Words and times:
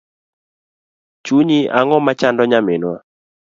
Chunyi 1.25 1.59
ang’o 1.79 1.97
machando 2.05 2.43
nyaminwa? 2.51 2.95